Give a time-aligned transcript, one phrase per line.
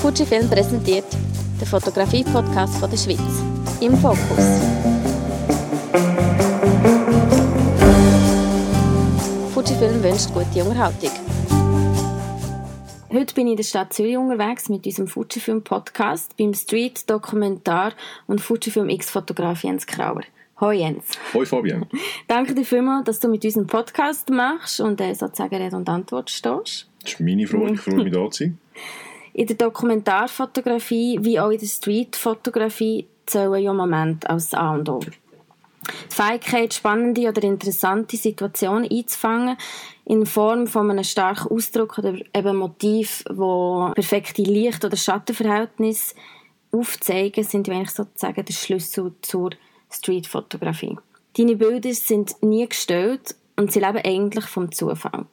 [0.00, 1.04] Fujifilm präsentiert
[1.60, 3.20] den Fotografie-Podcast der Schweiz.
[3.82, 4.46] Im Fokus.
[9.52, 11.10] Fujifilm wünscht gute Unterhaltung.
[13.12, 17.92] Heute bin ich in der Stadt Zürich unterwegs mit unserem Fujifilm-Podcast beim Street-Dokumentar
[18.26, 20.22] und Fujifilm-X-Fotograf Jens Krauer.
[20.60, 21.04] Hoi Jens.
[21.34, 21.84] Hoi Fabian.
[22.26, 26.30] Danke dir vielmals, dass du mit unserem Podcast machst und äh, sozusagen Rede und Antwort
[26.30, 26.88] stehst.
[27.02, 28.58] Das ist meine Freude, ich freue mich da zu sein.
[29.32, 35.00] In der Dokumentarfotografie wie auch in der Streetfotografie zählen ja Momente als A und O.
[35.00, 39.56] Die Fähigkeit, spannende oder interessante Situationen einzufangen,
[40.04, 46.14] in Form von einem starken Ausdruck oder eben Motiv, wo perfekte Licht- oder Schattenverhältnisse
[46.72, 49.50] aufzeigen, sind eigentlich sozusagen der Schlüssel zur
[49.90, 50.98] Streetfotografie.
[51.36, 55.26] Deine Bilder sind nie gestellt und sie leben eigentlich vom Zufall.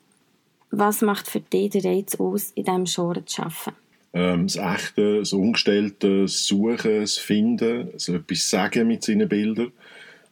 [0.69, 3.86] Was macht für dich den Reiz aus, in diesem Genre zu arbeiten?
[4.13, 9.71] Ähm, das Echte, das Ungestellte, das Suchen, das Finden, so etwas sagen mit seinen Bildern.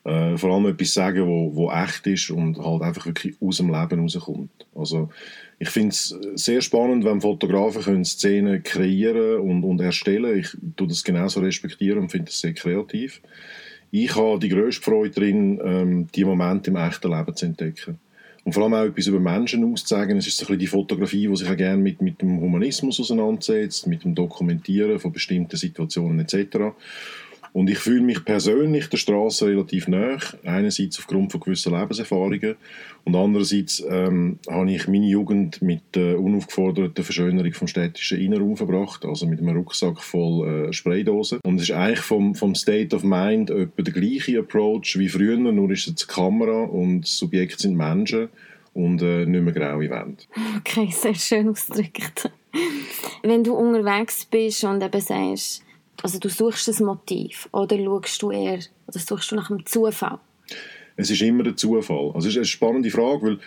[0.04, 3.74] Äh, vor allem etwas sagen, wo, wo echt ist und halt einfach wirklich aus dem
[3.74, 4.68] Leben rauskommt.
[4.76, 5.10] Also
[5.58, 10.38] ich finde es sehr spannend, wenn Fotografen können Szenen kreieren und, und erstellen.
[10.38, 13.22] Ich tue das genauso respektieren und finde das sehr kreativ
[14.04, 17.98] ich habe die grösste Freude darin, ähm, die Momente im echten Leben zu entdecken.
[18.46, 20.18] Und vor allem auch etwas über Menschen auszuzeigen.
[20.18, 23.00] Es ist so ein bisschen die Fotografie, die sich auch gerne mit, mit dem Humanismus
[23.00, 26.58] auseinandersetzt, mit dem Dokumentieren von bestimmten Situationen etc.
[27.56, 30.18] Und ich fühle mich persönlich der Straße relativ nah.
[30.44, 32.56] Einerseits aufgrund von gewissen Lebenserfahrungen
[33.06, 39.06] und andererseits ähm, habe ich meine Jugend mit der unaufgeforderten Verschönerung vom städtischen Innenraum verbracht,
[39.06, 41.40] also mit einem Rucksack voll äh, Spraydosen.
[41.46, 45.38] Und es ist eigentlich vom, vom State of Mind etwa der gleiche Approach wie früher,
[45.38, 48.28] nur ist es die Kamera und das Subjekt sind Menschen
[48.74, 50.24] und äh, nicht mehr graue Wände.
[50.58, 52.30] Okay, sehr schön ausgedrückt.
[53.24, 55.65] Wenn du unterwegs bist und eben sagst,
[56.02, 60.20] also du suchst ein Motiv oder schaust du eher, oder suchst du nach einem Zufall?
[60.98, 62.12] Es ist immer ein Zufall.
[62.14, 63.40] Also es ist eine spannende Frage, weil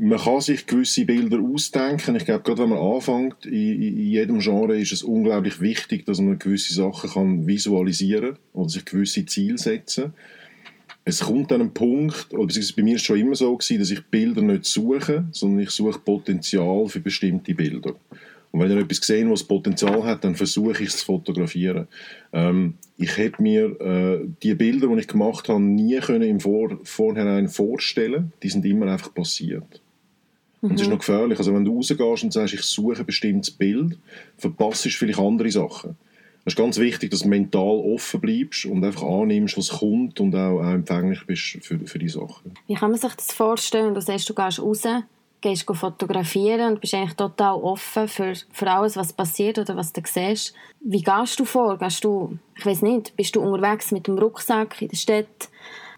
[0.00, 2.16] man kann sich gewisse Bilder ausdenken.
[2.16, 6.38] Ich glaube, gerade wenn man anfängt, in, jedem Genre ist es unglaublich wichtig, dass man
[6.38, 10.14] gewisse Sachen kann visualisieren kann oder sich gewisse Ziele setzen
[11.08, 13.90] es kommt an einen Punkt, oder bei mir war es schon immer so gewesen, dass
[13.90, 17.94] ich Bilder nicht suche, sondern ich suche Potenzial für bestimmte Bilder.
[18.50, 21.86] Und wenn ich etwas gesehen was Potenzial hat, dann versuche ich es zu fotografieren.
[22.32, 26.78] Ähm, ich hätte mir äh, die Bilder, die ich gemacht habe, nie können im Vor
[26.84, 28.32] Vorhinein vorstellen.
[28.42, 29.82] Die sind immer einfach passiert.
[30.60, 30.70] Mhm.
[30.70, 30.94] Und es ist mhm.
[30.94, 31.38] noch gefährlich.
[31.38, 33.98] Also wenn du rausgehst und sagst, ich suche ein bestimmtes Bild,
[34.36, 35.96] verpasst du vielleicht andere Sachen.
[36.44, 40.34] Es ist ganz wichtig, dass du mental offen bleibst und einfach annimmst, was kommt und
[40.34, 42.54] auch, auch empfänglich bist für, für die Sachen.
[42.66, 43.94] Wie kann man sich das vorstellen?
[43.94, 44.86] Du sagst, du gehst raus
[45.40, 50.02] gehst fotografieren und bist eigentlich total offen für, für alles, was passiert oder was du
[50.04, 50.54] siehst.
[50.80, 51.78] Wie gehst du vor?
[51.78, 55.48] Gehst du, ich weiß nicht, bist du unterwegs mit dem Rucksack in der Stadt?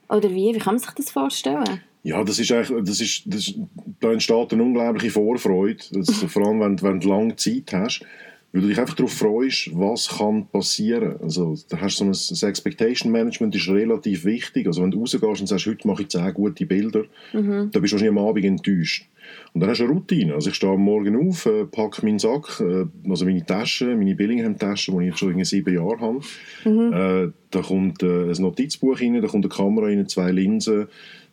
[0.09, 0.55] Oder wie?
[0.55, 1.83] Wie kann man sich das vorstellen?
[2.03, 3.55] Ja, das ist eigentlich, das ist, das,
[4.01, 8.05] da entsteht eine unglaubliche Vorfreude, das, vor allem wenn, wenn du lange Zeit hast,
[8.53, 11.16] weil du dich einfach darauf freust, was kann passieren.
[11.22, 14.66] Also, da hast so ein, das Expectation Management ist relativ wichtig.
[14.66, 17.71] Also, wenn du rausgehst und sagst, heute mache ich 10 gute Bilder, mhm.
[17.71, 19.06] dann bist du wahrscheinlich am Abend enttäuscht.
[19.53, 20.34] Und dann hast du eine Routine.
[20.34, 24.15] Also ich stehe am Morgen auf, äh, packe meinen Sack, äh, also meine Tasche, meine
[24.15, 26.21] Billingham-Tasche, die ich jetzt schon in sieben Jahren habe.
[26.65, 26.93] Mhm.
[26.93, 30.87] Äh, da kommt äh, ein Notizbuch rein, da kommt eine Kamera rein, zwei Linsen,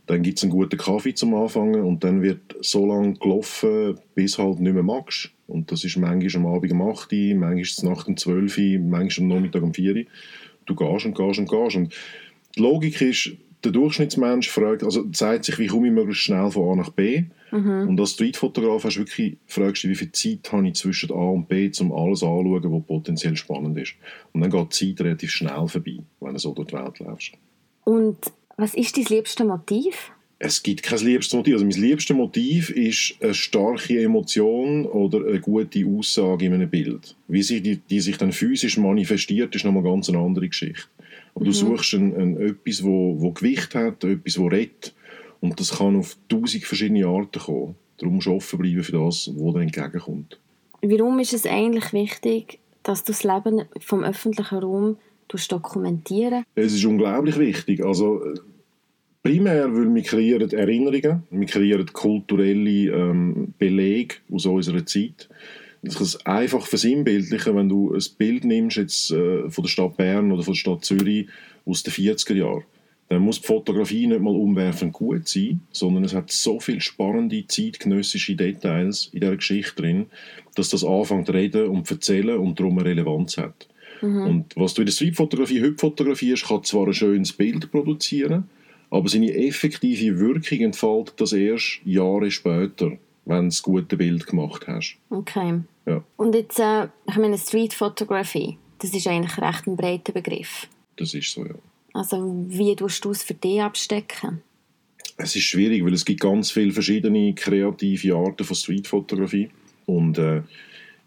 [0.07, 4.37] dann gibt es einen guten Kaffee zum Anfangen und dann wird so lange gelaufen, bis
[4.37, 5.31] halt nicht mehr magst.
[5.47, 9.31] Und das ist manchmal am Abend um 8 Uhr, manchmal nachts um 12 Uhr, manchmal
[9.31, 10.03] am Nachmittag um 4 Uhr.
[10.65, 11.75] Du gehst und gehst und gehst.
[11.75, 11.93] Und
[12.55, 13.31] die Logik ist,
[13.63, 17.25] der Durchschnittsmensch fragt, also zeigt sich, wie komme ich möglichst schnell von A nach B.
[17.51, 17.89] Mhm.
[17.89, 21.15] Und als Streetfotograf hast du wirklich, fragst du, wie viel Zeit habe ich zwischen A
[21.15, 23.95] und B, um alles anzuschauen, was potenziell spannend ist.
[24.31, 27.33] Und dann geht die Zeit relativ schnell vorbei, wenn du so durch die Welt läufst.
[27.83, 28.17] Und
[28.57, 30.11] was ist dein liebstes Motiv?
[30.39, 31.53] Es gibt kein liebstes Motiv.
[31.53, 37.15] Also mein liebstes Motiv ist eine starke Emotion oder eine gute Aussage in einem Bild.
[37.27, 40.87] Wie sich die, die sich dann physisch manifestiert, ist nochmal ganz eine andere Geschichte.
[41.33, 41.49] Aber mhm.
[41.49, 44.93] du suchst ein, ein, etwas, wo, wo Gewicht hat, etwas, wo rettet.
[45.39, 47.75] Und das kann auf tausend verschiedene Arten kommen.
[47.97, 50.39] Darum musst du offen bleiben für das, was dir entgegenkommt.
[50.81, 56.85] Warum ist es eigentlich wichtig, dass du das Leben vom öffentlichen Raum dokumentieren Es ist
[56.85, 57.83] unglaublich wichtig.
[57.83, 58.21] Also,
[59.23, 65.29] primär, weil wir kreieren Erinnerungen, wir kreieren kulturelle ähm, Belege aus unserer Zeit.
[65.83, 70.31] Kann es einfach versinnbildlichen, wenn du ein Bild nimmst jetzt, äh, von der Stadt Bern
[70.31, 71.27] oder von der Stadt Zürich
[71.65, 72.63] aus den 40er Jahren
[73.09, 77.45] dann muss die Fotografie nicht mal umwerfend gut sein, sondern es hat so viele spannende,
[77.47, 80.07] zeitgenössische Details in dieser Geschichte drin,
[80.55, 83.67] dass das anfängt zu reden und zu erzählen und darum eine Relevanz hat.
[84.01, 84.23] Mhm.
[84.23, 88.49] Und was du in der Streetfotografie heute fotografierst, kann zwar ein schönes Bild produzieren,
[88.89, 92.91] aber seine effektive Wirkung entfaltet das erst Jahre später,
[93.25, 94.97] wenn du das gute Bild gemacht hast.
[95.09, 95.61] Okay.
[95.85, 96.03] Ja.
[96.17, 100.67] Und jetzt, äh, ich meine, Street Photography, das ist eigentlich recht ein breiter Begriff.
[100.95, 101.55] Das ist so, ja.
[101.93, 104.41] Also wie tust du es für dich abstecken?
[105.17, 109.49] Es ist schwierig, weil es gibt ganz viele verschiedene kreative Arten von Streetfotografie
[109.87, 110.43] und äh,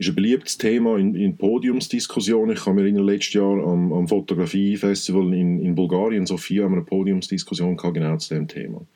[0.01, 2.57] ist ein beliebtes Thema in, in Podiumsdiskussionen.
[2.57, 6.79] Ich habe mir in letztes Jahr am, am Fotografiefestival in, in Bulgarien, Sofia, haben wir
[6.79, 8.87] eine Podiumsdiskussion gehabt, genau zu dem Thema.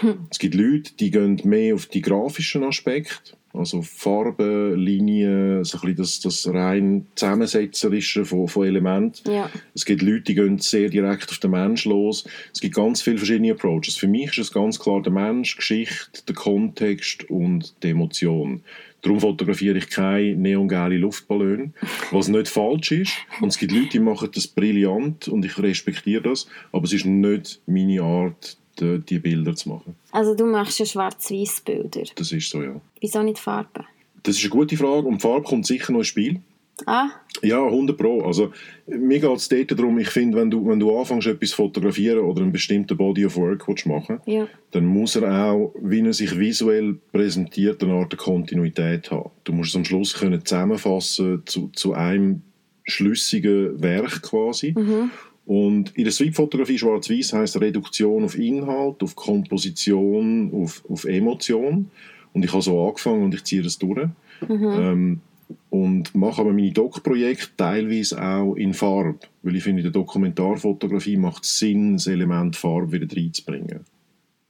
[0.00, 0.26] Hm.
[0.30, 5.94] Es gibt Leute, die gehen mehr auf die grafischen Aspekte also Farben, Linien, so ein
[5.94, 9.30] das, das rein Zusammensetzerische von, von Elementen.
[9.30, 9.48] Ja.
[9.74, 12.24] Es gibt Leute, die gehen sehr direkt auf den Mensch los.
[12.52, 13.96] Es gibt ganz viele verschiedene Approaches.
[13.96, 18.62] Für mich ist es ganz klar der Mensch, die Geschichte, der Kontext und die Emotion.
[19.02, 21.72] Darum fotografiere ich keine neongelbe Luftballone,
[22.10, 23.12] was nicht falsch ist.
[23.40, 27.04] Und es gibt Leute, die machen das brillant und ich respektiere das, aber es ist
[27.04, 29.96] nicht meine Art, die Bilder zu machen.
[30.12, 32.02] Also du machst ja schwarz-weiß Bilder.
[32.14, 32.80] Das ist so, ja.
[33.00, 33.84] Wieso nicht Farbe?
[34.22, 36.40] Das ist eine gute Frage und Farbe kommt sicher noch ins Spiel.
[36.86, 37.08] Ah.
[37.42, 38.22] Ja, 100 Pro.
[38.22, 38.52] Also,
[38.86, 42.18] mir geht es dort darum, ich finde, wenn du, wenn du anfängst, etwas zu fotografieren
[42.20, 44.48] oder einen bestimmten Body of Work willst machen ja.
[44.72, 49.30] dann muss er auch, wie er sich visuell präsentiert, eine Art Kontinuität haben.
[49.44, 52.42] Du musst es am Schluss können zusammenfassen zu, zu einem
[52.84, 54.74] schlüssigen Werk quasi.
[54.76, 55.10] Mhm.
[55.46, 61.90] Und in der Streetfotografie schwarz-weiß heißt Reduktion auf Inhalt, auf Komposition, auf, auf Emotion.
[62.32, 64.08] Und ich habe so angefangen und ich ziehe das durch.
[64.48, 64.64] Mhm.
[64.64, 65.20] Ähm,
[65.68, 71.16] und mache aber meine Doc-Projekte teilweise auch in Farbe, weil ich finde, in der Dokumentarfotografie
[71.16, 73.80] macht es Sinn, das Element Farbe wieder reinzubringen.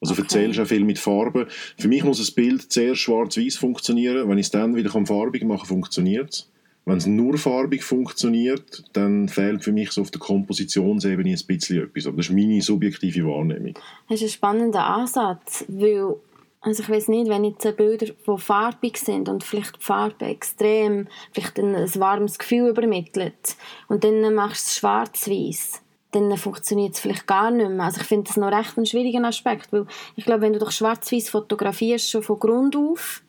[0.00, 0.22] Also okay.
[0.22, 1.46] erzählst auch viel mit Farben.
[1.78, 4.28] Für mich muss ein Bild zuerst schwarz-weiß funktionieren.
[4.28, 6.50] Wenn ich es dann wieder farbig machen kann, funktioniert es.
[6.86, 11.82] Wenn es nur farbig funktioniert, dann fehlt für mich so auf der Kompositionsebene ein bisschen
[11.82, 12.06] etwas.
[12.06, 13.78] Aber das ist meine subjektive Wahrnehmung.
[14.08, 16.16] Das ist ein spannender Ansatz, weil
[16.60, 21.08] also ich weiß nicht, wenn jetzt Bilder, die farbig sind und vielleicht die Farbe extrem,
[21.32, 23.56] vielleicht ein, ein warmes Gefühl übermittelt
[23.88, 25.82] und dann machst du es schwarz-weiß,
[26.12, 27.84] dann funktioniert es vielleicht gar nicht mehr.
[27.84, 30.70] Also ich finde das noch recht einen schwierigen Aspekt, weil ich glaube, wenn du doch
[30.70, 33.22] schwarz-weiß fotografierst, schon von Grund auf,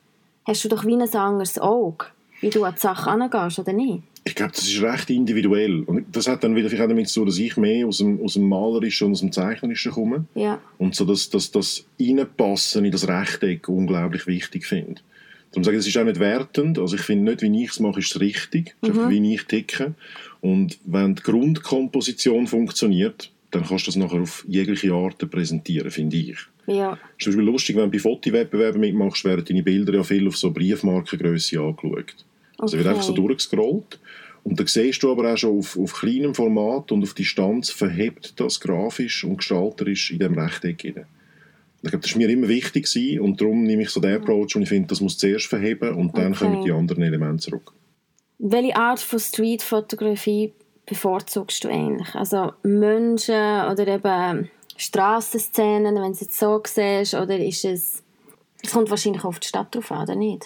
[0.46, 2.06] hast du doch wie ein anderes Auge
[2.46, 4.04] wie du an die Sache angehst, oder nicht?
[4.24, 5.82] Ich glaube, das ist recht individuell.
[5.82, 8.22] Und das hat dann wieder vielleicht auch damit zu tun, dass ich mehr aus dem,
[8.24, 10.26] aus dem Malerischen und aus dem Zeichnerischen komme.
[10.36, 10.62] Ja.
[10.78, 15.02] Und so das, das, das Reinpassen in das Rechteck unglaublich wichtig finde.
[15.52, 16.78] Darum sage ich, es ist auch nicht wertend.
[16.78, 18.76] Also ich finde nicht, wie ich es mache, ist es richtig.
[18.82, 19.10] Es ist mhm.
[19.10, 19.96] wie ich ticke.
[20.42, 26.18] Und wenn die Grundkomposition funktioniert, dann kannst du das nachher auf jegliche Art präsentieren, finde
[26.18, 26.38] ich.
[26.68, 26.94] Ja.
[26.94, 30.28] Es ist zum Beispiel lustig, wenn du bei Fotowettbewerben mitmachst, werden deine Bilder ja viel
[30.28, 32.26] auf so Briefmarkengröße angeschaut.
[32.58, 32.84] Also okay.
[32.84, 34.00] wird einfach so durchgescrollt.
[34.44, 38.40] Und dann siehst du aber auch schon auf, auf kleinem Format und auf Distanz verhebt
[38.40, 41.06] das grafisch und gestalterisch in diesem Rechteck rein.
[41.82, 44.56] Ich glaube, das war mir immer wichtig gewesen, und darum nehme ich so den Approach
[44.56, 46.46] und ich finde, das muss zuerst verheben und dann okay.
[46.46, 47.74] kommen die anderen Elemente zurück.
[48.38, 50.54] Welche Art von Streetfotografie
[50.86, 52.14] bevorzugst du eigentlich?
[52.16, 58.04] Also Menschen oder eben Strassenszenen, wenn du es jetzt so siehst, oder ist es...
[58.64, 60.46] Es kommt wahrscheinlich auf die Stadt drauf an, oder nicht?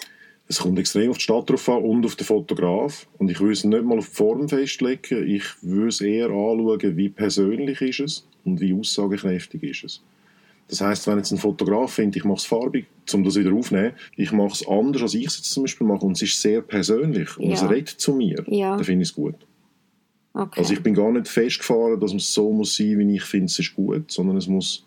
[0.50, 3.06] Es kommt extrem auf die Stadt drauf an und auf den Fotograf.
[3.18, 5.28] Und ich würde es nicht mal auf die Form festlegen.
[5.28, 10.02] Ich würde es eher anschauen, wie persönlich ist es und wie aussagekräftig ist es.
[10.66, 13.92] Das heißt, wenn jetzt ein Fotograf findet, ich mache es farbig, um das wieder aufzunehmen,
[14.16, 17.36] ich mache es anders, als ich es zum Beispiel mache, und es ist sehr persönlich
[17.38, 17.54] und ja.
[17.54, 18.74] es redet zu mir, ja.
[18.74, 19.36] dann finde ich es gut.
[20.34, 20.58] Okay.
[20.58, 23.58] Also ich bin gar nicht festgefahren, dass es so muss sein, wie ich finde, es
[23.58, 24.84] ist gut, sondern es muss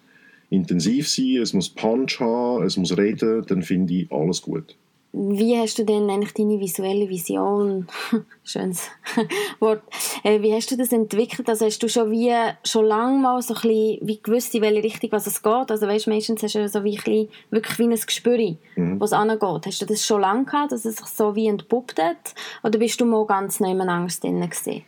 [0.50, 4.76] intensiv sein, es muss Punch haben, es muss reden, dann finde ich alles gut.
[5.16, 7.86] Wie hast du denn eigentlich deine visuelle Vision,
[8.44, 8.90] schönes
[9.60, 9.84] Wort,
[10.24, 11.48] äh, wie hast du das entwickelt?
[11.48, 12.34] Also hast du schon wie,
[12.66, 15.70] schon lange mal so ein bisschen, wie gewusst, in welche Richtung was es geht?
[15.70, 19.00] Also weißt, meistens hast du so wie ein bisschen, wirklich wie ein Gespür, mhm.
[19.00, 19.68] was angeht.
[19.68, 22.34] Hast du das schon lange gehabt, dass es sich so wie entpuppt hat?
[22.64, 24.84] Oder bist du mal ganz neu anders drin gewesen?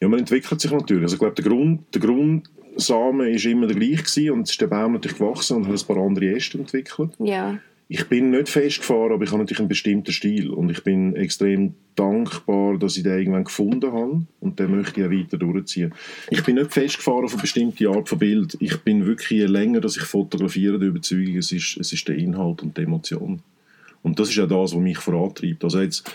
[0.00, 1.02] Ja, man entwickelt sich natürlich.
[1.02, 4.60] Also ich glaube, der Grund, der Grundsamen ist immer der gleiche gewesen und es ist
[4.62, 7.10] der Baum natürlich gewachsen und hat ein paar andere Äste entwickelt.
[7.18, 7.58] Ja.
[7.94, 11.74] Ich bin nicht festgefahren, aber ich habe natürlich einen bestimmten Stil und ich bin extrem
[11.94, 15.92] dankbar, dass ich den irgendwann gefunden habe und den möchte ich auch weiter durchziehen.
[16.30, 18.56] Ich bin nicht festgefahren auf eine bestimmte Art von Bild.
[18.60, 22.16] Ich bin wirklich, je länger dass ich fotografiere, der Überzeugung, es ist, es ist der
[22.16, 23.42] Inhalt und die Emotion.
[24.02, 25.62] Und das ist auch das, was mich vorantreibt.
[25.62, 26.10] Also jetzt,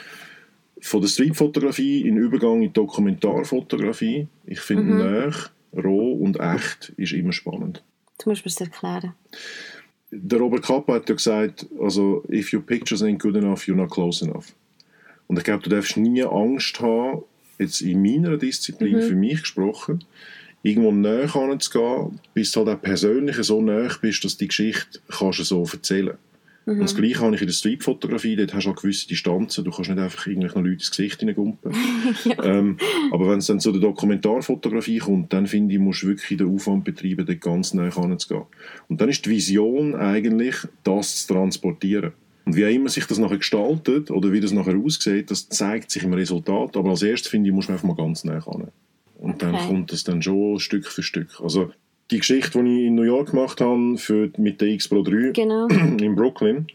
[0.82, 4.28] von der Streetfotografie in Übergang in die Dokumentarfotografie.
[4.48, 4.98] Ich finde mhm.
[4.98, 5.34] näher
[5.76, 7.84] roh und echt, ist immer spannend.
[8.18, 9.14] Du musst mir das erklären.
[10.12, 13.90] Der Robert Kappa hat ja gesagt, also, if your pictures ain't good enough, you're not
[13.90, 14.56] close enough.
[15.28, 17.24] Und ich glaube, du darfst nie Angst haben,
[17.60, 19.02] jetzt in meiner Disziplin mhm.
[19.02, 20.06] für mich gesprochen,
[20.64, 25.00] irgendwo näher anzugehen, bis du halt auch persönlich so näher bist, dass du die Geschichte
[25.10, 26.27] kannst so erzählen kannst.
[26.68, 26.74] Mhm.
[26.74, 29.72] Und das Gleiche habe ich in der Streetfotografie, dort hast du auch gewisse Distanzen, du
[29.72, 31.72] kannst nicht einfach irgendwelchen Leuten ins Gesicht hineingumpen.
[32.26, 32.44] ja.
[32.44, 32.78] ähm,
[33.12, 36.54] aber wenn es dann zu der Dokumentarfotografie kommt, dann finde ich, musst du wirklich den
[36.54, 38.44] Aufwand betreiben, dort ganz nah heranzugehen.
[38.90, 42.12] Und dann ist die Vision eigentlich, das zu transportieren.
[42.44, 45.90] Und wie auch immer sich das nachher gestaltet oder wie das nachher aussieht, das zeigt
[45.90, 46.76] sich im Resultat.
[46.76, 48.68] Aber als erstes, finde ich, muss man einfach mal ganz nah ran.
[49.18, 49.52] Und okay.
[49.52, 51.40] dann kommt das dann schon Stück für Stück.
[51.42, 51.72] Also
[52.12, 55.32] die Geschichte, die ich in New York gemacht habe für, mit der X Pro 3
[55.32, 55.68] genau.
[56.00, 56.68] in Brooklyn,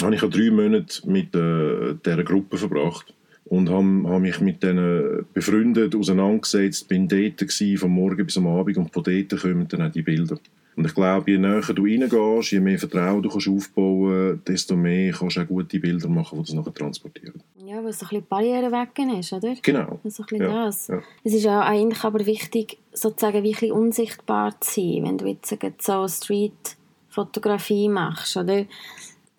[0.00, 3.14] habe ich drei Monate mit äh, dieser Gruppe verbracht
[3.46, 8.46] und habe, habe mich mit denen befreundet, auseinandergesetzt, bin dort gewesen, von morgen bis am
[8.46, 10.38] Abend und von dort kommen dann auch die Bilder.
[10.76, 15.10] Und ich glaube, je näher du reingehst, je mehr Vertrauen du kannst aufbauen desto mehr
[15.12, 17.42] kannst du auch gute Bilder machen, die das nachher transportieren.
[17.64, 19.54] Ja, weil so ein bisschen Barriere weg ist, oder?
[19.62, 19.98] Genau.
[20.04, 20.66] So ein bisschen ja.
[20.66, 20.88] das.
[20.88, 21.02] Ja.
[21.24, 26.06] Es ist ja eigentlich aber wichtig, sozusagen wirklich unsichtbar zu sein, wenn du jetzt so
[26.06, 28.66] Street-Fotografie machst, oder?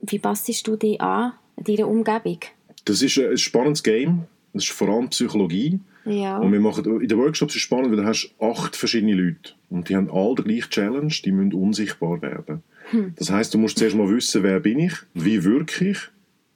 [0.01, 2.39] Wie passest du dich an, an deine Umgebung?
[2.85, 4.23] Das ist ein spannendes Game.
[4.53, 5.79] Das ist vor allem Psychologie.
[6.07, 6.37] Ja.
[6.37, 9.53] Und wir machen, in den Workshops ist es spannend, weil du hast acht verschiedene Leute
[9.69, 12.63] und die haben alle die gleiche Challenge, die müssen unsichtbar werden.
[12.91, 13.13] Hm.
[13.17, 15.99] Das heißt, du musst zuerst mal wissen, wer bin ich, wie wirke ich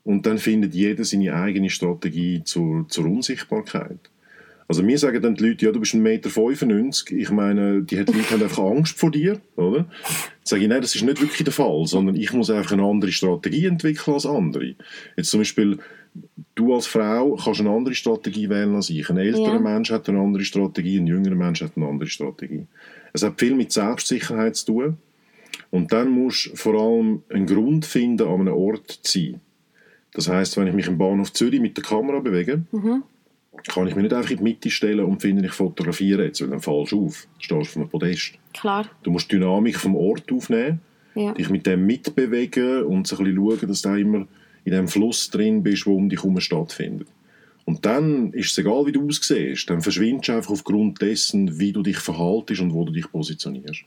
[0.04, 4.00] und dann findet jeder seine eigene Strategie zur, zur Unsichtbarkeit.
[4.72, 7.22] Also mir sagen dann die Leute, ja, du bist 1,95 Meter.
[7.22, 9.80] Ich meine, die Leute haben einfach Angst vor dir, oder?
[9.80, 9.88] Dann
[10.44, 13.12] sage ich, nein, das ist nicht wirklich der Fall, sondern ich muss einfach eine andere
[13.12, 14.76] Strategie entwickeln als andere.
[15.18, 15.80] Jetzt zum Beispiel,
[16.56, 19.10] du als Frau kannst eine andere Strategie wählen als ich.
[19.10, 19.60] Ein älterer ja.
[19.60, 22.68] Mensch hat eine andere Strategie, ein jüngerer Mensch hat eine andere Strategie.
[23.14, 24.98] Es hat viel mit Selbstsicherheit zu tun.
[25.70, 29.42] Und dann musst du vor allem einen Grund finden, an einem Ort zu sein.
[30.14, 33.04] Das heißt, wenn ich mich im Bahnhof Zürich mit der Kamera bewege, mhm.
[33.68, 36.50] kann ich mich nicht einfach in die Mitte stellen und finde, ich fotografiere jetzt, weil
[36.50, 37.28] dann falsch auf.
[37.38, 38.34] Du stehst auf einem Podest.
[38.54, 38.90] Klar.
[39.04, 40.82] Du musst die Dynamik vom Ort aufnehmen,
[41.16, 41.34] ja.
[41.34, 44.28] dich mit dem mitbewegen und so ein bisschen schauen, dass du immer
[44.64, 47.08] in dem Fluss drin bist, wo um dich herum stattfindet.
[47.66, 51.72] Und dann ist es egal, wie du aussiehst, dann verschwindest du einfach aufgrund dessen, wie
[51.72, 53.84] du dich verhaltest und wo du dich positionierst.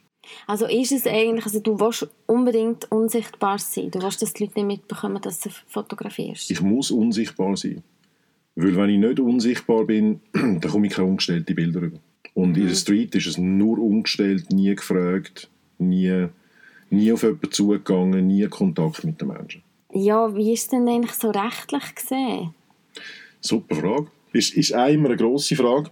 [0.47, 4.61] Also ist es eigentlich, also du willst unbedingt unsichtbar sein, du willst, dass die Leute
[4.61, 6.50] nicht mitbekommen, dass du fotografierst?
[6.50, 7.83] Ich muss unsichtbar sein.
[8.57, 11.99] Weil wenn ich nicht unsichtbar bin, dann komme ich keine ungestellten Bilder rüber.
[12.35, 12.54] Und mhm.
[12.54, 12.78] in der mhm.
[12.78, 16.28] Street ist es nur umgestellt, nie gefragt, nie,
[16.90, 19.62] nie auf jemanden zugegangen, nie Kontakt mit den Menschen.
[19.95, 22.55] Ja, wie ist denn eigentlich so rechtlich gesehen?
[23.41, 24.07] Super Frage.
[24.33, 25.91] Ist, ist einmal eine grosse Frage.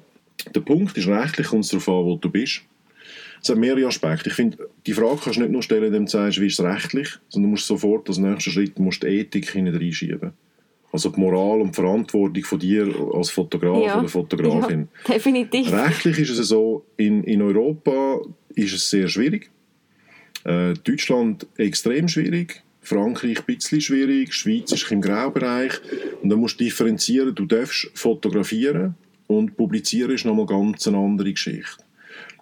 [0.55, 2.63] Der Punkt ist, rechtlich kommt es darauf an, wo du bist.
[3.41, 4.29] Es hat mehrere Aspekte.
[4.31, 6.65] Ich finde, die Frage kannst du nicht nur stellen, indem du sagst, wie ist es
[6.65, 10.33] rechtlich, sondern du musst sofort als nächsten Schritt musst die Ethik hineinschieben.
[10.93, 13.99] Also die Moral und die Verantwortung von dir als Fotograf ja.
[13.99, 14.89] oder Fotografin.
[15.07, 15.73] Ja, definitiv.
[15.73, 18.21] Rechtlich ist es so, in, in Europa
[18.55, 19.51] ist es sehr schwierig.
[20.45, 22.63] Äh, Deutschland extrem schwierig.
[22.83, 25.73] Frankreich ein bisschen schwierig, Schweiz ist im Graubereich.
[26.21, 28.97] Und dann musst du differenzieren, du darfst fotografieren
[29.29, 31.85] und publizieren ist nochmal ganz eine andere Geschichte.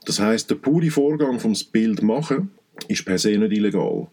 [0.06, 2.50] Das heißt, der pure Vorgang vom Bild machen
[2.88, 4.09] ist per se nicht illegal.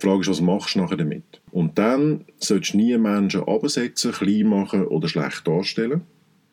[0.00, 1.40] Die Frage ist, was machst du nachher damit?
[1.50, 6.02] Und dann solltest du nie Menschen absetzen, klein machen oder schlecht darstellen.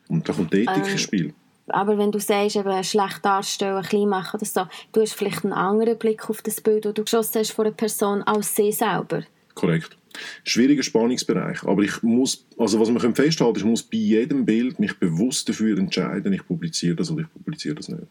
[0.07, 1.33] Und da kommt die Ethik ähm, ins Spiel.
[1.71, 4.61] Aber wenn du sagst, eben schlecht darstellen, klein machen oder so,
[4.91, 7.75] du hast vielleicht einen anderen Blick auf das Bild, das du geschossen hast von einer
[7.75, 9.23] Person, als sie selber.
[9.55, 9.97] Korrekt.
[10.43, 11.63] Schwieriger Spannungsbereich.
[11.63, 15.47] Aber ich muss, also was wir festhalten können, ich muss bei jedem Bild mich bewusst
[15.47, 18.07] dafür entscheiden, ich publiziere das oder ich publiziere das nicht.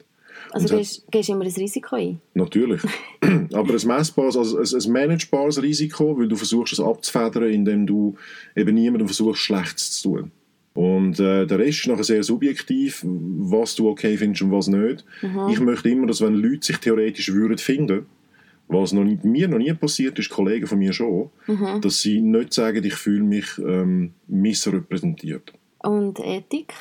[0.53, 2.21] Also du gehst, gehst immer ein Risiko ein?
[2.35, 2.81] Natürlich.
[3.53, 8.17] Aber ein messbares, also ein, ein managebares Risiko, weil du versuchst es abzufedern, indem du
[8.57, 10.33] eben niemandem versuchst, Schlechtes zu tun.
[10.75, 15.05] Und äh, der Rest ist nachher sehr subjektiv, was du okay findest und was nicht.
[15.21, 15.49] Mhm.
[15.51, 18.07] Ich möchte immer, dass wenn Leute sich theoretisch würden finden,
[18.69, 21.81] was noch nie, mir noch nie passiert ist, Kollegen von mir schon, mhm.
[21.81, 25.53] dass sie nicht sagen, ich fühle mich ähm, missrepräsentiert.
[25.83, 26.73] Und Ethik?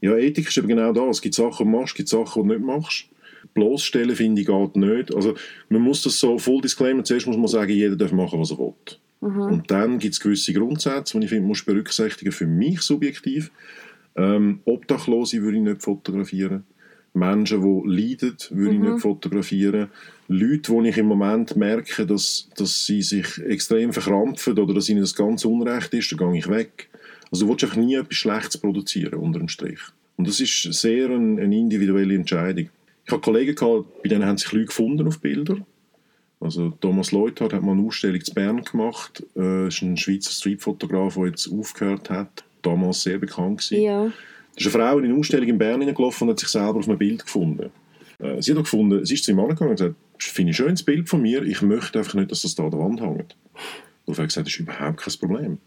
[0.00, 1.16] Ja, Ethik ist eben genau das.
[1.16, 3.06] Es gibt Sachen, die du machst, es gibt Sachen, die du nicht machst.
[3.54, 5.14] Bloßstellen, finde ich, geht nicht.
[5.14, 5.34] Also,
[5.68, 8.58] man muss das so, Full Disclaimer, zuerst muss man sagen, jeder darf machen, was er
[8.58, 8.74] will.
[9.20, 9.40] Mhm.
[9.40, 13.50] Und dann gibt es gewisse Grundsätze, die ich finde, muss berücksichtigen für mich subjektiv.
[14.16, 16.64] Ähm, Obdachlose würde ich nicht fotografieren.
[17.12, 18.84] Menschen, die leiden, würde mhm.
[18.84, 19.88] ich nicht fotografieren.
[20.28, 25.00] Leute, wo ich im Moment merke, dass, dass sie sich extrem verkrampfen oder dass ihnen
[25.00, 26.88] das ganz unrecht ist, dann gehe ich weg.
[27.32, 29.80] Also du willst einfach nie etwas Schlechtes produzieren, unter dem Strich.
[30.16, 32.68] Und das ist sehr eine, eine individuelle Entscheidung.
[33.04, 35.56] Ich habe Kollegen gehabt, bei denen haben sich Leute gefunden auf Bilder.
[36.40, 39.22] Also Thomas Leuthard hat mal eine Ausstellung in Bern gemacht.
[39.36, 42.44] Äh, ist ein Schweizer Streetfotograf, der jetzt aufgehört hat.
[42.62, 43.82] Damals sehr bekannt gewesen.
[43.82, 44.04] Ja.
[44.04, 44.12] Da
[44.56, 46.98] ist eine Frau in eine Ausstellung in Bern hineingelaufen und hat sich selber auf einem
[46.98, 47.70] Bild gefunden.
[48.18, 50.64] Äh, sie hat auch gefunden, sie ist zu ihm angegangen und gesagt, finde ich ein
[50.64, 53.36] schönes Bild von mir, ich möchte einfach nicht, dass das da an der Wand hängt.
[54.06, 55.58] Er hat gesagt, das ist überhaupt kein Problem.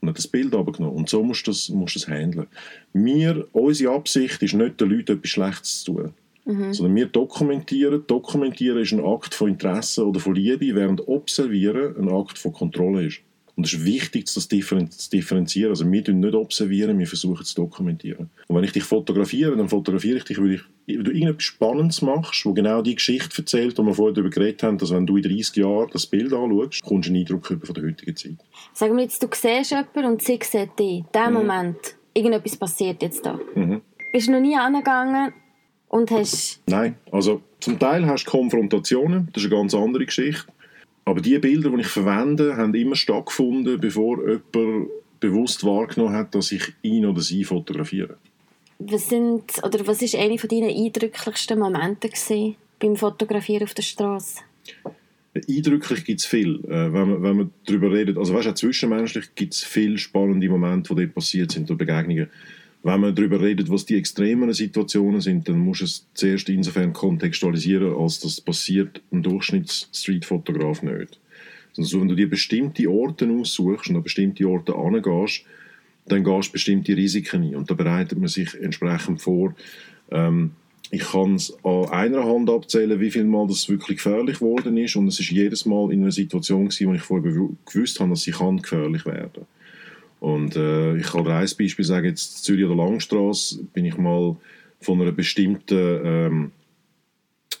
[0.00, 0.96] Und hat das Bild abgenommen.
[0.96, 2.48] Und so musst du das, musst das handeln.
[2.92, 6.14] Wir, unsere Absicht ist nicht, den Leuten etwas Schlechtes zu tun.
[6.44, 8.04] Sondern wir dokumentieren.
[8.06, 13.06] Dokumentieren ist ein Akt von Interesse oder von Liebe, während Observieren ein Akt von Kontrolle
[13.06, 13.20] ist.
[13.54, 15.70] Und es ist wichtig, das zu differenzieren.
[15.70, 18.30] Also wir tun nicht observieren, wir versuchen zu dokumentieren.
[18.48, 22.00] Und wenn ich dich fotografiere, dann fotografiere ich dich, weil, ich, weil du irgendetwas Spannendes
[22.00, 25.18] machst, wo genau die Geschichte erzählt, die wir vorher darüber geredet haben, dass wenn du
[25.18, 28.36] in 30 Jahren das Bild anschaust, kommst du einen Eindruck über von der heutigen Zeit.
[28.72, 31.00] Sagen wir jetzt, du siehst jemanden und sie sieht dich.
[31.00, 31.76] In dem Moment,
[32.14, 33.38] irgendetwas passiert jetzt da.
[34.12, 35.34] Bist du noch nie angegangen
[35.92, 36.60] und hast...
[36.66, 40.46] Nein, also zum Teil hast du Konfrontationen, das ist eine ganz andere Geschichte.
[41.04, 44.88] Aber die Bilder, die ich verwende, haben immer stattgefunden, bevor jemand
[45.20, 48.16] bewusst wahrgenommen hat, dass ich ihn oder sie fotografiere.
[48.78, 53.82] Was sind, oder was ist eine von deinen eindrücklichsten Momente gewesen beim Fotografieren auf der
[53.82, 54.40] Straße?
[55.48, 58.18] Eindrücklich gibt es viel, äh, wenn, man, wenn man darüber redet.
[58.18, 62.28] Also weißt auch zwischenmenschlich gibt es viele spannende Momente, die dort passiert sind, oder Begegnungen.
[62.84, 67.94] Wenn man darüber redet, was die extremeren Situationen sind, dann muss es zuerst insofern kontextualisieren,
[67.94, 71.20] als das passiert ein Durchschnitts-Streetfotograf nicht.
[71.78, 75.44] Also wenn du dir bestimmte Orte aussuchst und an bestimmte Orte angehst,
[76.06, 77.54] dann gehst du bestimmte Risiken ein.
[77.54, 79.54] Und da bereitet man sich entsprechend vor.
[80.10, 80.50] Ähm,
[80.90, 84.96] ich kann es an einer Hand abzählen, wie viel Mal das wirklich gefährlich geworden ist.
[84.96, 87.32] Und es ist jedes Mal in einer Situation gewesen, wo ich vorher
[87.64, 89.46] gewusst habe, dass sie kann gefährlich werden
[90.22, 94.36] Und äh, ich kann ein Beispiel sagen, jetzt Zürich an der Langstrasse bin ich mal
[94.80, 96.50] von einer bestimmten ähm,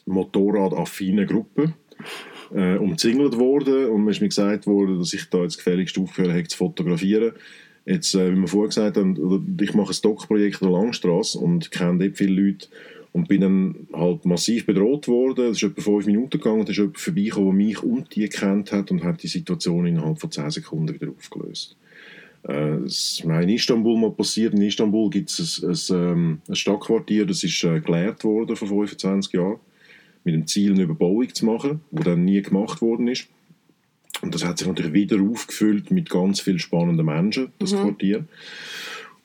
[0.06, 1.72] motorradaffinen Gruppe
[2.54, 6.34] äh, umzingelt worden und mir ist mir gesagt worden, dass ich da jetzt gefälligst aufgehört
[6.34, 7.32] habe zu fotografieren.
[7.84, 11.40] Jetzt, äh, wie wir vorher gesagt haben, oder ich mache ein Doc-Projekt an der Langstrasse
[11.40, 12.68] und kenne dort viele Leute
[13.10, 15.46] und bin dann halt massiv bedroht worden.
[15.46, 18.70] Es ist etwa fünf Minuten gegangen, da ist jemand vorbeigekommen, der mich und die gekannt
[18.70, 21.76] hat und hat die Situation innerhalb von zehn Sekunden wieder aufgelöst.
[22.48, 24.54] Äh, Es in Istanbul mal passiert.
[24.54, 28.68] In Istanbul gibt es ein, ein, ähm, ein Stadtquartier, das ist äh, geleert worden vor
[28.68, 29.58] 25 Jahren,
[30.24, 33.28] mit dem Ziel, eine Überbauung zu machen, die dann nie gemacht worden ist.
[34.20, 38.24] Und das hat sich natürlich wieder aufgefüllt mit ganz vielen spannenden Menschen, das Quartier.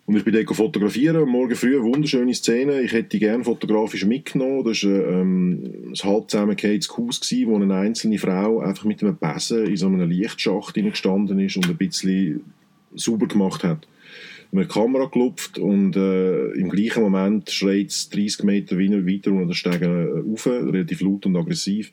[0.07, 2.81] Und ich bin dort fotografieren, Morgen früh, eine wunderschöne Szene.
[2.81, 4.63] Ich hätte die gerne fotografisch mitgenommen.
[4.63, 9.17] Das war ähm, ein halb zusammengehendes Haus, gewesen, wo eine einzelne Frau einfach mit einem
[9.17, 12.41] Besen in so einem Lichtschacht gestanden ist und ein bisschen
[12.97, 13.87] sauber gemacht hat.
[14.51, 19.53] Die Kamera gelupft und äh, im gleichen Moment schreit es 30 Meter weiter unter den
[19.53, 21.91] Stegen rauf, relativ laut und aggressiv.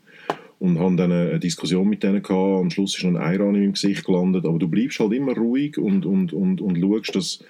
[0.60, 2.60] Und haben dann eine Diskussion mit denen gehabt.
[2.60, 4.46] Am Schluss ist noch ein Eiran meinem Gesicht gelandet.
[4.46, 7.44] Aber du bleibst halt immer ruhig und, und, und, und schaust, dass,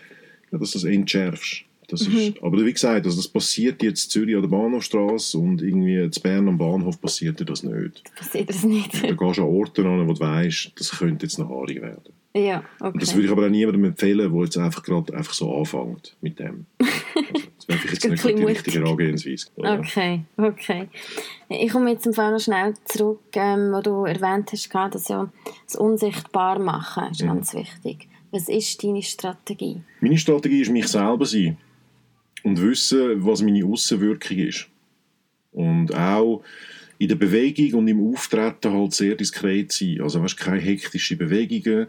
[0.50, 1.64] ja, dass du das entschärfst.
[1.94, 5.62] Das ist, aber wie gesagt, also das passiert jetzt in Zürich an der Bahnhofstrasse und
[5.62, 8.02] irgendwie in Bern am Bahnhof passiert dir das nicht.
[8.16, 8.94] Passiert das nicht?
[8.94, 12.12] Da gehst du an Orte an, wo du weißt, das könnte jetzt noch haarig werden.
[12.36, 12.92] ja, okay.
[12.92, 16.16] Und das würde ich aber auch niemandem empfehlen, der jetzt einfach gerade einfach so anfängt
[16.20, 16.66] mit dem.
[17.16, 19.46] Also, das wäre vielleicht jetzt Ein nicht die richtige Herangehensweise.
[19.56, 19.78] oder?
[19.78, 20.88] Okay, okay.
[21.48, 25.30] Ich komme jetzt im Fall noch schnell zurück, ähm, wo du erwähnt hast, dass ja
[25.64, 28.08] das unsichtbar machen ist ganz wichtig.
[28.32, 29.80] Was ist deine Strategie?
[30.00, 31.56] Meine Strategie ist, mich selber sein
[32.44, 34.68] und wissen, was meine Außenwirkung ist.
[35.50, 36.44] Und auch
[36.98, 40.00] in der Bewegung und im Auftreten halt sehr diskret sein.
[40.00, 41.88] Also weißt, keine hektischen Bewegungen,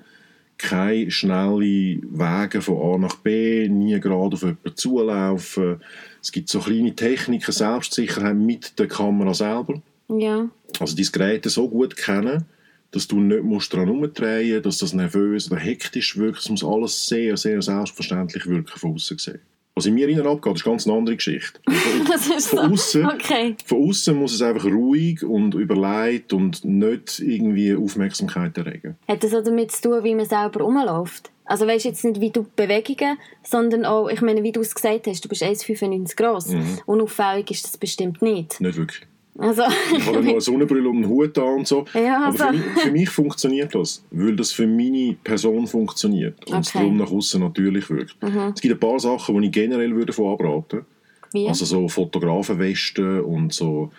[0.58, 5.82] keine schnellen Wege von A nach B, nie gerade auf jemanden zulaufen.
[6.22, 9.82] Es gibt so kleine Techniken, Selbstsicherheit mit der Kamera selber.
[10.08, 12.46] Ja, Also dein Gerät so gut kennen,
[12.91, 16.39] dass du nicht musst daran herumdrehen musst, dass das nervös oder hektisch wirkt.
[16.39, 19.41] Es muss alles sehr, sehr selbstverständlich wirken von außen gesehen.
[19.75, 21.59] Was in mir innen abgeht, ist ganz eine andere Geschichte.
[21.69, 22.59] Von, so.
[22.59, 23.55] außen Okay.
[23.65, 28.95] von außen muss es einfach ruhig und überlegt und nicht irgendwie Aufmerksamkeit erregen.
[29.05, 31.29] Hat das auch damit zu tun, wie man selber rumläuft?
[31.43, 35.07] Also weißt jetzt nicht, wie du Bewegungen, sondern auch, ich meine, wie du es gesagt
[35.07, 36.47] hast, du bist 1,95 groß.
[36.49, 36.79] Mhm.
[36.85, 38.59] Unauffällig ist das bestimmt nicht.
[38.61, 39.05] Nicht wirklich.
[39.38, 39.63] Also,
[39.98, 41.86] Ich habe noch eine Sonnenbrille und einen Hut an und so.
[41.93, 42.58] Ja, Aber für, also.
[42.58, 46.80] mich, für mich funktioniert das, weil das für meine Person funktioniert und es Okay.
[46.80, 48.15] darum nach außen natürlich wirkt.
[48.56, 50.86] Es gibt ein paar Sachen, die ich generell würde davon abraten
[51.34, 51.48] wie?
[51.50, 53.91] Also so Fotografenwesten und so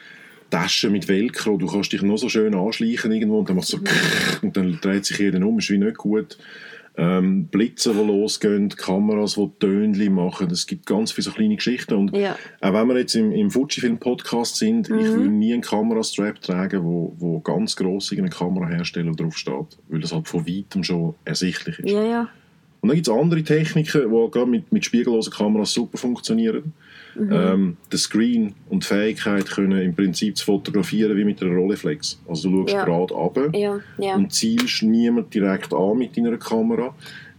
[0.49, 1.59] Taschen mit Velcro.
[1.59, 3.79] Du kannst dich noch so schön anschleichen irgendwo und dann macht so
[4.42, 6.38] und dann dreht sich jeder um, ist wie nicht gut.
[6.98, 10.50] Ähm, Blitze, die losgehen, Kameras, die Tönchen machen.
[10.50, 11.94] Es gibt ganz viele so kleine Geschichten.
[11.94, 12.37] Und Ja.
[12.61, 14.98] auch wenn wir jetzt im, im Fujifilm-Podcast sind, Mhm.
[14.98, 20.12] ich würde nie einen Kamerastrap tragen, wo, wo ganz gross irgendein Kamerahersteller draufsteht, weil das
[20.12, 21.90] halt von weitem schon ersichtlich ist.
[21.90, 22.28] Ja, ja.
[22.87, 26.72] Und dann gibt es andere Techniken, die gerade mit, mit spiegellosen Kameras super funktionieren.
[27.16, 27.33] Mhm.
[27.33, 32.20] Ähm, der Screen und die Fähigkeit können im Prinzip zu fotografieren wie mit einer Rolleiflex.
[32.29, 32.85] Also du schaust Ja.
[32.85, 34.14] gerade runter Ja, ja.
[34.14, 36.94] und zielst niemand direkt an mit deiner Kamera.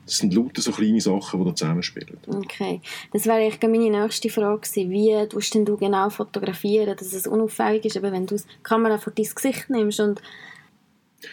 [0.06, 2.18] Das sind lauter so kleine Sachen, die da zusammenspielen.
[2.28, 2.82] Okay.
[3.14, 4.90] Das wäre eigentlich meine nächste Frage gewesen.
[4.92, 8.98] Wie tust denn du genau fotografieren, dass es unauffällig ist, aber wenn du die Kamera
[8.98, 10.22] vor dein Gesicht nimmst und...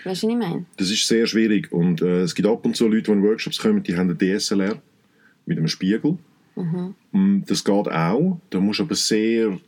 [0.04, 0.64] Weißt du, was ich meine?
[0.76, 3.58] Das ist sehr schwierig und äh, es gibt ab und zu Leute, die in Workshops
[3.58, 4.80] kommen, die haben eine DSLR
[5.46, 6.18] mit einem Spiegel.
[7.12, 9.58] Und Das geht auch, da musst du aber sehr,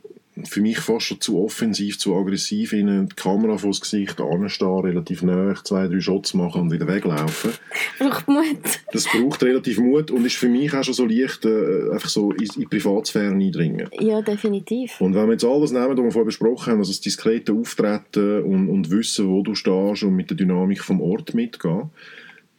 [0.45, 4.79] für mich fast schon zu offensiv, zu aggressiv in die Kamera vor das Gesicht anstehen,
[4.79, 7.51] relativ nah, zwei, drei Shots machen und wieder weglaufen.
[7.99, 8.45] Braucht Mut.
[8.91, 12.31] Das braucht relativ Mut und ist für mich auch schon so leicht, äh, einfach so
[12.31, 13.89] in, in die Privatsphäre eindringen.
[13.99, 14.99] Ja, definitiv.
[15.01, 18.43] Und wenn wir jetzt alles nehmen, was wir vorher besprochen haben, also das diskrete Auftreten
[18.43, 21.89] und, und Wissen, wo du stehst und mit der Dynamik vom Ort mitgehen,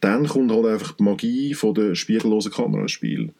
[0.01, 3.33] dann kommt halt einfach die Magie von der spiegellosen Kamera ins Spiel.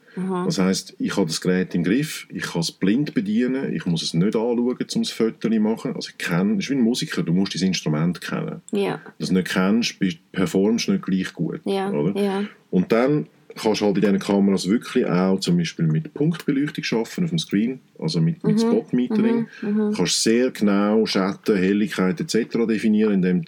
[0.46, 4.02] Das heisst, ich habe das Gerät im Griff, ich kann es blind bedienen, ich muss
[4.02, 5.96] es nicht anschauen, um das Foto zu machen.
[5.96, 8.62] Also ich kenne, das ist wie ein Musiker, du musst das Instrument kennen.
[8.72, 9.96] Ja, Wenn du es nicht kennst,
[10.32, 11.62] performst du nicht gleich gut.
[11.66, 12.20] ja, Oder?
[12.22, 12.44] ja.
[12.72, 17.24] Und dann kannst du halt in diesen Kameras wirklich auch zum Beispiel mit Punktbeleuchtung arbeiten
[17.24, 19.48] auf dem Screen, also mit, mit Spot-Metering.
[19.62, 22.58] Du kannst sehr genau Schatten, Helligkeit etc.
[22.68, 23.44] definieren, indem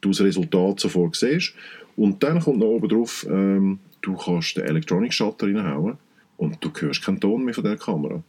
[0.00, 1.54] du das Resultat sofort siehst.
[1.96, 5.98] Und dann kommt noch oben drauf, ähm, du kannst den Electronic Shutter reinhauen
[6.36, 8.22] und du hörst keinen Ton mehr von der Kamera.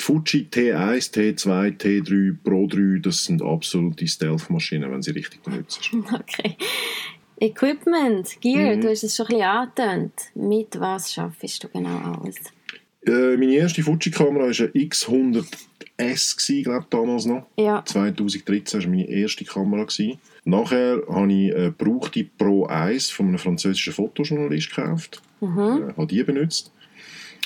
[0.00, 5.90] Die Fuji T1, T2, T3, Pro 3, das sind absolute Stealth-Maschinen, wenn sie richtig benutzt.
[6.12, 6.56] Okay.
[7.38, 8.80] Equipment, Gear, Mhm.
[8.82, 10.12] du hast es schon ein bisschen angetönt.
[10.34, 12.36] Mit was schaffst du genau alles?
[13.06, 17.46] Äh, meine erste Fuji-Kamera war eine X100S, gewesen, glaube ich, damals noch.
[17.56, 19.84] Ja, 2013 war meine erste Kamera.
[19.84, 20.18] Gewesen.
[20.44, 25.22] Nachher habe ich eine gebrauchte Pro 1 von einem französischen Fotojournalist gekauft.
[25.40, 25.58] Mhm.
[25.58, 26.72] Äh, habe die benutzt.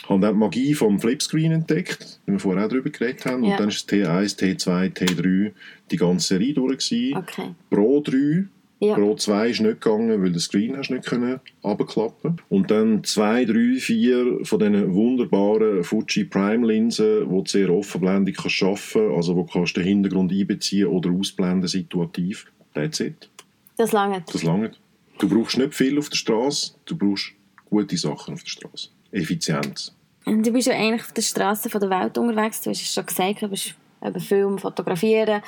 [0.09, 3.45] Habe dann die Magie vom Flipscreen entdeckt, wie wir vorher auch darüber geredet haben.
[3.45, 3.53] Ja.
[3.53, 5.53] Und dann ist es T1, T2, T3,
[5.91, 6.89] die ganze Serie durch.
[6.89, 7.17] Gewesen.
[7.17, 7.55] okay.
[7.71, 8.45] Pro 3
[8.81, 8.95] Ja.
[8.95, 13.47] Pro 2 ist nicht gegangen, weil der Screen hast nicht können runterklappen Und dann 2,
[13.47, 19.37] 3, 4 von diesen wunderbaren Fuji Prime Linsen, die du sehr offenblendig kannst schaffen, also
[19.37, 22.47] wo kannst du den Hintergrund einbeziehen oder ausblenden situativ.
[22.75, 23.29] That's it.
[23.77, 24.25] Das lange.
[24.33, 24.73] Das lange.
[25.19, 27.33] Du brauchst nicht viel auf der Straße, du brauchst
[27.65, 28.89] gute Sachen auf der Straße.
[29.13, 29.95] Effizienz.
[30.25, 32.63] Du bist ja eigentlich auf der Straße der Welt unterwegs.
[32.63, 35.43] Du hast es schon gesagt, du bist über Film, Fotografieren.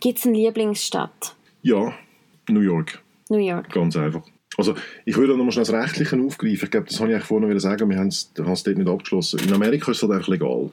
[0.00, 1.34] Gibt es eine Lieblingsstadt?
[1.62, 1.94] Ja,
[2.48, 3.02] New York.
[3.28, 3.72] New York.
[3.72, 4.22] Ganz einfach.
[4.56, 6.64] Also, ich würde noch mal schnell das Rechtliche aufgreifen.
[6.64, 8.88] Ich glaube, das habe ich vorhin noch sagen, wir haben es haben es dort nicht
[8.88, 9.40] abgeschlossen.
[9.40, 10.70] In Amerika ist es halt einfach legal.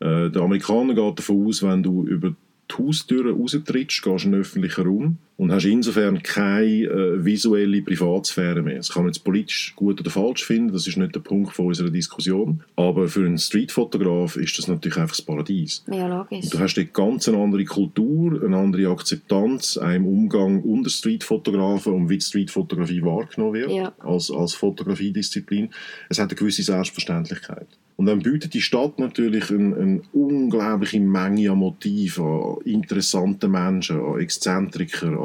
[0.00, 4.32] Äh, der Amerikaner geht davon aus, wenn du über die Haustür raustrittst, gehst du in
[4.32, 8.76] den öffentlichen Raum und hast insofern keine äh, visuelle Privatsphäre mehr.
[8.76, 11.64] Das kann man jetzt politisch gut oder falsch finden, das ist nicht der Punkt von
[11.68, 12.62] unserer Diskussion.
[12.76, 15.82] Aber für einen Streetfotograf ist das natürlich einfach das Paradies.
[15.90, 16.50] Ja, logisch.
[16.50, 22.10] Du hast dort ganz eine andere Kultur, eine andere Akzeptanz im Umgang unter Streetfotografen und
[22.10, 23.94] wie Streetfotografie wahrgenommen wird Ja.
[24.00, 25.70] als, als Fotografiedisziplin.
[26.10, 27.66] Es hat eine gewisse Selbstverständlichkeit.
[28.00, 34.00] Und dann bietet die Stadt natürlich eine, eine unglaubliche Menge an Motiven, an interessanten Menschen,
[34.00, 35.18] an Exzentriker, an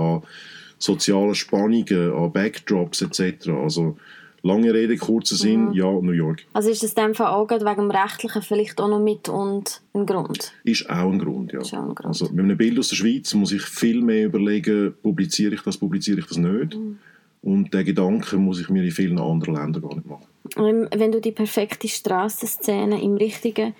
[0.77, 3.49] sozialen Spannungen, an Backdrops etc.
[3.49, 3.97] Also
[4.45, 6.45] lange Rede, kurzer Sinn, ja, New York.
[6.53, 9.81] Also ist das dem Fall auch gerade wegen dem Rechtlichen vielleicht auch noch mit und
[9.93, 10.53] ein Grund?
[10.63, 11.61] Ist auch ein Grund, ja.
[11.61, 12.05] Ist auch ein Grund.
[12.05, 15.77] Also mit einem Bild aus der Schweiz muss ich viel mehr überlegen, publiziere ich das,
[15.77, 16.75] publiziere ich das nicht.
[16.75, 16.99] Mhm.
[17.41, 20.25] Und den Gedanken muss ich mir in vielen anderen Ländern gar nicht machen.
[20.57, 23.75] Ähm, Wenn du die perfekte Strassenszene im richtigen,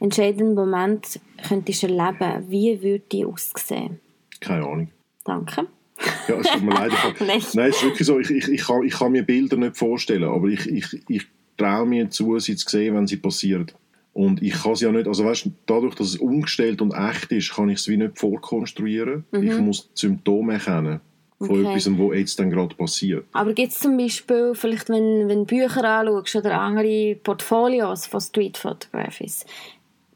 [0.00, 3.98] entscheidenden Moment könntest erleben, wie würde die aussehen?
[4.40, 4.88] Keine Ahnung.
[5.28, 5.66] Danke.
[6.26, 6.92] Ja, es tut mir leid.
[6.92, 7.42] Ich kann, Nein.
[7.52, 10.24] Nein, es ist wirklich so, ich, ich, ich, kann, ich kann mir Bilder nicht vorstellen,
[10.24, 11.26] aber ich, ich, ich
[11.58, 13.66] traue mir zu, sie zu sehen, wenn sie passieren.
[14.14, 17.30] Und ich kann sie ja nicht, also weißt, du, dadurch, dass es umgestellt und echt
[17.30, 19.24] ist, kann ich es wie nicht vorkonstruieren.
[19.32, 21.00] Ich muss die Symptome erkennen
[21.38, 21.66] von Mhm.
[21.66, 21.78] Okay.
[21.78, 23.26] etwas, was jetzt dann gerade passiert.
[23.32, 28.20] Aber gibt es zum Beispiel, vielleicht wenn, wenn du Bücher anschaust oder andere Portfolios von
[28.20, 29.46] Street Photographers,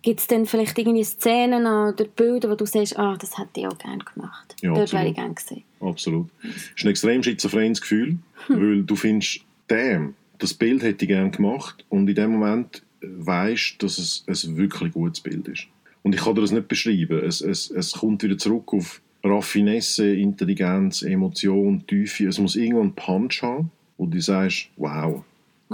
[0.03, 3.67] gibt es dann vielleicht irgendwie Szenen oder Bilder, wo du sagst, ah, das hätte ich
[3.67, 4.57] auch gerne gemacht.
[4.61, 5.63] Ja, Dort wäre ich gerne gewesen.
[5.81, 6.29] Absolut.
[6.43, 11.31] Es ist ein extrem schizophrenes Gefühl, weil du findest, damn, das Bild hätte ich gerne
[11.31, 15.67] gemacht und in dem Moment weißt dass es ein wirklich gutes Bild ist.
[16.03, 17.25] Und ich kann dir das nicht beschreiben.
[17.25, 22.27] Es, es, es kommt wieder zurück auf Raffinesse, Intelligenz, Emotion, Tiefe.
[22.27, 25.25] Es muss irgendwo einen Punch haben, wo du sagst, wow.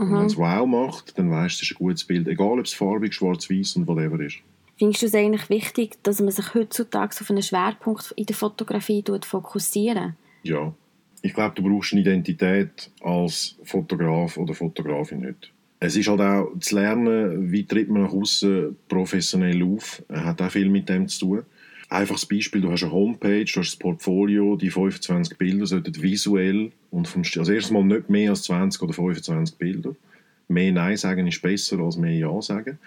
[0.02, 2.28] Und wenn es wow macht, dann weißt du, es ist ein gutes Bild.
[2.28, 4.38] Egal, ob es farbig, schwarz-weiß und whatever ist.
[4.78, 9.02] Findest du es eigentlich wichtig, dass man sich heutzutage auf einen Schwerpunkt in der Fotografie
[9.22, 10.72] fokussieren Ja.
[11.20, 15.52] Ich glaube, du brauchst eine Identität als Fotograf oder Fotografin nicht.
[15.80, 20.02] Es ist halt auch zu lernen, wie tritt man nach außen professionell auf.
[20.08, 21.42] Hat auch viel mit dem zu tun.
[21.90, 26.70] Einfaches Beispiel, du hast eine Homepage, du hast ein Portfolio, die 25 Bilder sollten visuell
[26.90, 29.94] und vom, also erstens mal nicht mehr als 20 oder 25 Bilder.
[30.48, 32.78] Mehr Nein sagen ist besser als mehr Ja sagen.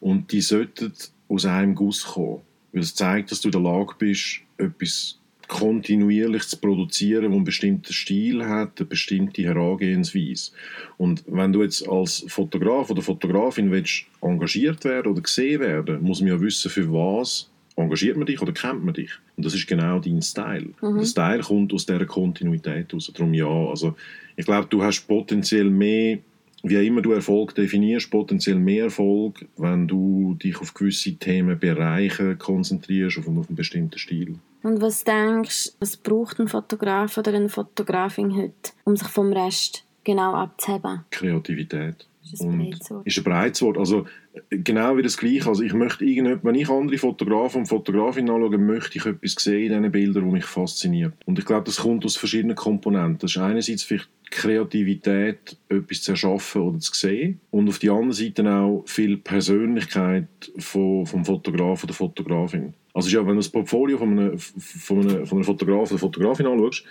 [0.00, 0.92] Und die sollten
[1.28, 2.42] aus einem Guss kommen.
[2.72, 7.44] Weil es zeigt, dass du in der Lage bist, etwas kontinuierlich zu produzieren, wo einen
[7.44, 10.52] bestimmten Stil hat, eine bestimmte Herangehensweise.
[10.96, 16.20] Und wenn du jetzt als Fotograf oder Fotografin willst, engagiert werden oder gesehen werden, muss
[16.20, 19.10] man ja wissen, für was engagiert man dich oder kennt man dich.
[19.36, 20.70] Und das ist genau dein Style.
[20.80, 20.98] Mhm.
[20.98, 23.12] Der Style kommt aus dieser Kontinuität heraus.
[23.14, 23.94] Darum ja, also
[24.36, 26.18] ich glaube, du hast potenziell mehr
[26.64, 33.18] wie immer du Erfolg definierst, potenziell mehr Erfolg, wenn du dich auf gewisse Themenbereiche konzentrierst,
[33.18, 34.38] auf, auf einen bestimmten Stil.
[34.62, 39.30] Und was denkst du, was braucht ein Fotograf oder eine Fotografin heute, um sich vom
[39.34, 41.00] Rest genau abzuheben?
[41.10, 42.06] Kreativität.
[42.32, 42.74] Ist ein.
[43.04, 43.78] Ist ein Breitswort.
[43.78, 44.06] Also
[44.50, 45.48] genau wie das Gleiche.
[45.48, 49.82] Also ich möchte wenn ich andere Fotografen und Fotografinnen anschaue, möchte ich etwas sehen in
[49.82, 51.14] diesen Bildern, das mich fasziniert.
[51.26, 53.18] Und ich glaube, das kommt aus verschiedenen Komponenten.
[53.18, 57.40] Das ist einerseits vielleicht Kreativität, etwas zu erschaffen oder zu sehen.
[57.50, 60.26] Und auf der anderen Seite auch viel Persönlichkeit
[60.58, 62.74] vom, vom Fotograf oder Fotografin.
[62.94, 66.46] Also ja, wenn du das Portfolio von einem, von einem, von einem Fotograf oder Fotografin
[66.46, 66.84] anschaust,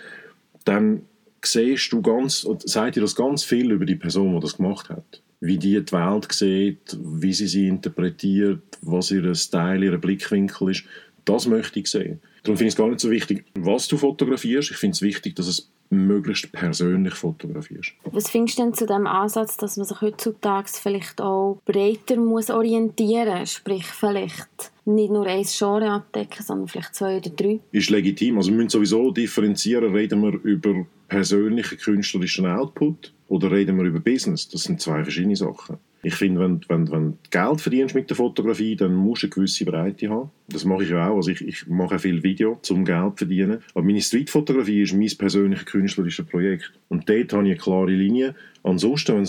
[0.64, 1.02] dann
[1.44, 5.22] siehst du ganz, sagt dir das ganz viel über die Person, die das gemacht hat.
[5.44, 10.84] Wie die die Welt sieht, wie sie sie interpretiert, was ihr Style, ihr Blickwinkel ist.
[11.26, 12.20] Das möchte ich sehen.
[12.42, 14.70] Darum finde ich es gar nicht so wichtig, was du fotografierst.
[14.70, 17.92] Ich finde es wichtig, dass es möglichst persönlich fotografierst.
[18.04, 22.48] Was findest du denn zu dem Ansatz, dass man sich heutzutage vielleicht auch breiter muss
[22.48, 23.52] orientieren muss?
[23.52, 27.60] Sprich, vielleicht nicht nur ein Genre abdecken, sondern vielleicht zwei oder drei?
[27.70, 28.38] Ist legitim.
[28.38, 29.94] Also wir müssen sowieso differenzieren.
[29.94, 34.48] Reden wir über persönlichen künstlerischen Output oder reden wir über Business?
[34.48, 35.78] Das sind zwei verschiedene Sachen.
[36.04, 39.34] Ich finde, wenn, wenn, wenn du Geld verdienst mit der Fotografie, dann musst du eine
[39.34, 40.30] gewisse Breite haben.
[40.48, 41.16] Das mache ich ja auch.
[41.16, 43.60] Also ich, ich mache viel Video, um Geld zu verdienen.
[43.74, 46.72] Aber meine Streetfotografie ist mein persönliches künstlerisches Projekt.
[46.88, 48.34] Und dort habe ich eine klare Linie.
[48.62, 49.24] Ansonsten,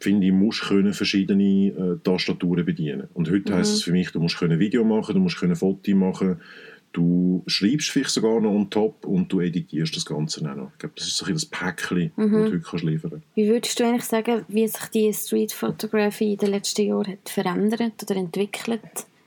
[0.00, 3.08] finde ich, musst du verschiedene äh, Tastaturen bedienen.
[3.12, 3.56] Und heute mhm.
[3.56, 6.40] heisst es für mich, du musst können Video machen, du musst können Fotos machen,
[6.96, 10.72] Du schreibst vielleicht sogar noch on top und du editierst das Ganze auch noch.
[10.72, 12.32] Ich glaube, das ist so ein das Päckchen, mhm.
[12.32, 13.26] das du heute kannst liefern kannst.
[13.34, 17.28] Wie würdest du eigentlich sagen, wie sich die Street Photography in den letzten Jahren hat
[17.28, 18.80] verändert oder entwickelt?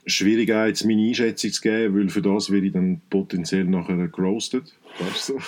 [0.08, 4.74] Schwierig jetzt meine Einschätzung zu geben, weil für das werde ich dann potenziell nachher gerostet.
[4.98, 5.40] Weißt du?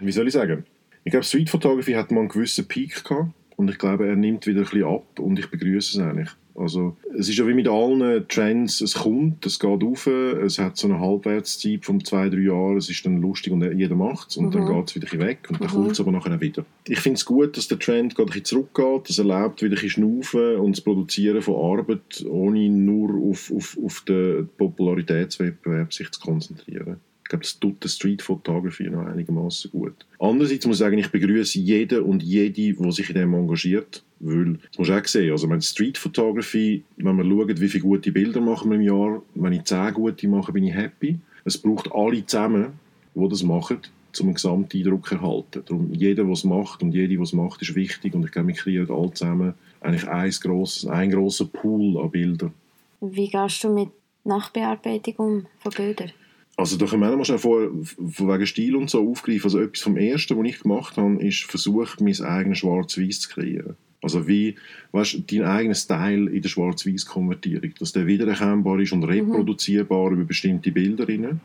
[0.00, 0.64] Wie soll ich sagen?
[1.04, 4.46] Ich glaube, Street Photography hat mal einen gewissen Peak gehabt und ich glaube, er nimmt
[4.46, 6.30] wieder ein bisschen ab und ich begrüße es eigentlich.
[6.54, 10.76] Also, es ist ja wie mit allen Trends, es kommt, es geht auf, es hat
[10.76, 14.36] so eine Halbwertszeit von zwei, drei Jahren, es ist dann lustig und jeder macht es
[14.36, 14.52] und mhm.
[14.52, 15.72] dann geht es wieder weg und dann mhm.
[15.72, 16.64] kommt es aber nachher wieder.
[16.86, 20.56] Ich finde es gut, dass der Trend gerade ein zurückgeht, es erlaubt wieder ein Schnaufen
[20.56, 26.96] und das Produzieren von Arbeit, ohne nur auf, auf, auf den Popularitätswettbewerb sich zu konzentrieren.
[27.22, 29.94] Ich glaube, das tut der Street Photography noch einigermaßen gut.
[30.18, 34.58] Andererseits muss ich sagen, ich begrüße jeden und jede, die sich in dem engagiert, weil,
[34.70, 38.12] das musst du auch sehen, also wenn Street Photography, wenn wir schauen, wie viele gute
[38.12, 41.18] Bilder machen wir im Jahr, wenn ich zehn gute mache, bin ich happy.
[41.44, 42.72] Es braucht alle zusammen,
[43.14, 43.78] die das machen,
[44.20, 45.62] um einen Gesamteindruck zu erhalten.
[45.64, 48.48] Darum, jeder, der es macht und jede, die es macht, ist wichtig und ich glaube,
[48.48, 52.52] wir kreieren alle zusammen eigentlich ein grosses, einen grossen Pool an Bildern.
[53.00, 53.88] Wie gehst du mit
[54.24, 56.12] Nachbearbeitung um von Bildern?
[56.56, 59.44] Also da können wir mal von wegen Stil und so aufgreifen.
[59.44, 63.76] Also etwas vom Ersten, was ich gemacht habe, ist versucht, mein eigenes Schwarz-Weiß zu kreieren.
[64.02, 64.56] Also wie,
[64.92, 70.16] weißt dein eigener Style in der Schwarz-Weiß-Konvertierung, dass der wiedererkennbar ist und reproduzierbar mhm.
[70.16, 71.06] über bestimmte Bilder.
[71.06, 71.40] Rein.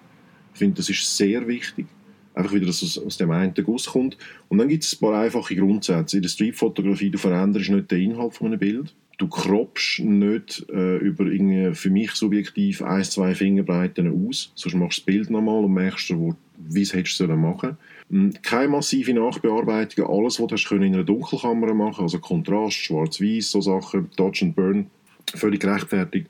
[0.54, 1.86] Ich finde, das ist sehr wichtig.
[2.34, 4.18] Einfach wieder, dass es aus dem einen Guss kommt.
[4.50, 6.18] Und dann gibt es ein paar einfache Grundsätze.
[6.18, 10.98] In der Streetfotografie, du veränderst nicht den Inhalt von einem Bild du kroppst nicht äh,
[10.98, 11.26] über
[11.74, 16.15] für mich subjektiv ein, zwei Fingerbreiten aus, sonst machst du das Bild nochmal und merkst,
[16.15, 17.78] wo, wie es hättest du machen hm,
[18.44, 23.62] Keine massive Nachbearbeitung, alles, was du hast in einer Dunkelkammer machen also Kontrast, Schwarz-Weiß, so
[23.62, 24.88] Sachen, Dodge and Burn,
[25.34, 26.30] völlig gerechtfertigt.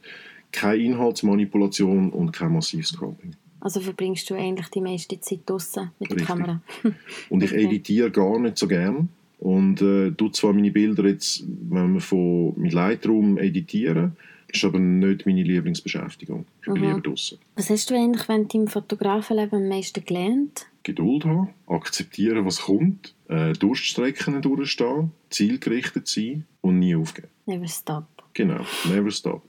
[0.52, 3.36] Keine Inhaltsmanipulation und kein massives Cropping.
[3.60, 6.28] Also verbringst du eigentlich die meiste Zeit draußen mit der Richtig.
[6.28, 6.62] Kamera?
[7.30, 9.10] und ich editiere gar nicht so gern.
[9.40, 14.16] Und äh, tue zwar meine Bilder jetzt, wenn wir von mit Lightroom editieren,
[14.48, 16.46] ist aber nicht meine Lieblingsbeschäftigung.
[16.62, 16.88] Ich bin mhm.
[16.88, 17.38] lieber draußen.
[17.56, 20.68] Was hast du eigentlich während deinem Fotografenleben am meisten gelernt?
[20.84, 27.30] Geduld haben, akzeptieren, was kommt äh, Durststrecken durchstehen, zielgerichtet sein und nie aufgeben.
[27.46, 28.06] Never stop.
[28.34, 29.42] Genau, never stop.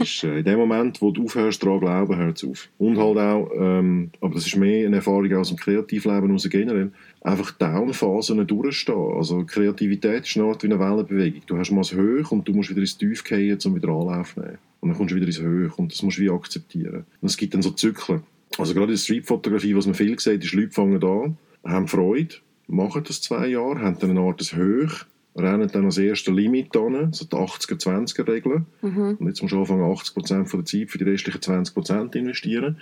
[0.00, 2.68] ist, äh, in dem Moment, wo du aufhörst, daran glauben, hört es auf.
[2.78, 6.92] Und halt auch, ähm, aber das ist mehr eine Erfahrung aus dem Kreativleben aus generell,
[7.28, 9.12] einfach Downphasen durchstehen.
[9.16, 11.42] Also Kreativität ist eine Art wie eine Wellenbewegung.
[11.46, 14.34] Du hast mal das Hoch und du musst wieder ins Tief gehen, um wieder Anlauf
[14.34, 14.58] zu nehmen.
[14.80, 17.04] Und dann kommst du wieder ins Hoch und das musst du wie akzeptieren.
[17.20, 18.22] Und es gibt dann so Zyklen.
[18.56, 22.36] Also gerade in der Streetfotografie, was man viel sieht, ist, Leute fangen an, haben Freude,
[22.66, 25.04] machen das zwei Jahre, haben dann eine Art Hoch,
[25.36, 28.64] rennen dann als erster Limit an, so die 80er-20er-Regel.
[28.82, 29.16] Mhm.
[29.18, 32.78] Und jetzt musst du anfangen, 80% von der Zeit für die restlichen 20% investieren.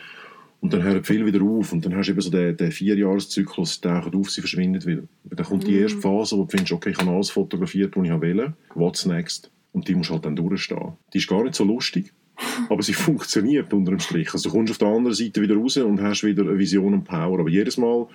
[0.61, 1.73] Und dann hört viel wieder auf.
[1.73, 5.03] Und dann hast du eben so den, den Vierjahreszyklus, der taucht auf, sie verschwindet wieder.
[5.25, 5.69] Dann kommt mhm.
[5.69, 8.55] die erste Phase, wo du findest, okay, ich habe alles fotografiert, was ich wollte.
[8.75, 9.51] What's next?
[9.73, 10.95] Und die musst halt dann durchstehen.
[11.12, 12.12] Die ist gar nicht so lustig,
[12.71, 14.33] aber sie funktioniert unter dem Strich.
[14.33, 17.05] Also du kommst auf der anderen Seite wieder raus und hast wieder eine Vision und
[17.05, 17.38] Power.
[17.38, 18.07] Aber jedes Mal,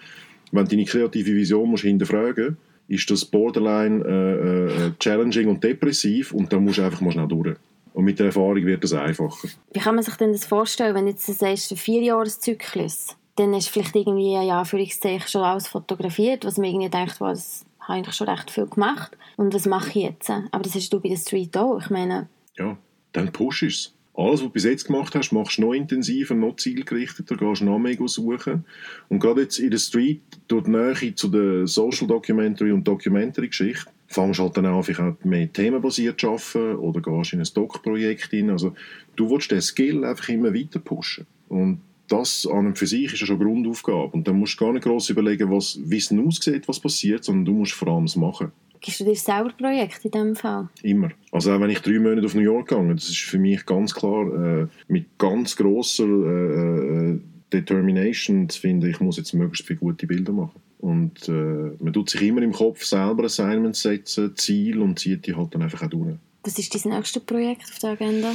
[0.51, 2.57] wenn du deine kreative Vision musst hinterfragen
[2.91, 7.27] ist das borderline äh, äh, challenging und depressiv und dann musst du einfach mal schnell
[7.27, 7.55] durch.
[7.93, 9.49] Und mit der Erfahrung wird es einfacher.
[9.73, 13.69] Wie kann man sich denn das vorstellen, wenn jetzt du sagst, ein Vierjahreszyklus, dann ist
[13.69, 18.13] vielleicht irgendwie, ja, Anführungszeichen, schon alles fotografiert, was man irgendwie denkt, wow, das habe ich
[18.13, 20.29] schon recht viel gemacht und was mache ich jetzt?
[20.29, 22.29] Aber das hast du bei der Street auch, ich meine...
[22.57, 22.77] Ja,
[23.11, 26.55] dann push es alles, was du bis jetzt gemacht hast, machst du noch intensiver, noch
[26.55, 28.65] zielgerichteter, gehst noch mehr suchen.
[29.09, 33.90] Und gerade jetzt in der Street, durch die Nähe zu der Social Documentary und Documentary-Geschichte,
[34.11, 38.31] fängst du halt dann an, vielleicht mehr themenbasiert zu arbeiten oder gehst in ein Stock-Projekt
[38.33, 38.49] rein.
[38.49, 38.73] Also,
[39.15, 41.25] du willst den Skill einfach immer weiter pushen.
[41.49, 44.09] Und das an und für sich ist ja schon eine Grundaufgabe.
[44.11, 47.45] Und dann musst du gar nicht groß überlegen, was, wie es aussieht, was passiert, sondern
[47.45, 48.51] du musst vor allem es machen.
[48.81, 50.67] Gibst du dir selber Projekte in diesem Fall?
[50.81, 51.11] Immer.
[51.31, 53.93] Also auch wenn ich drei Monate auf New York gehe, das ist für mich ganz
[53.93, 57.19] klar äh, mit ganz grosser äh, äh,
[57.53, 60.59] Determination zu finden, ich muss jetzt möglichst viele gute Bilder machen.
[60.79, 61.31] Und äh,
[61.79, 65.61] man tut sich immer im Kopf selber Assignments setzen, Ziel und zieht die halt dann
[65.61, 66.15] einfach auch durch.
[66.43, 68.33] Was ist dein nächstes Projekt auf der Agenda?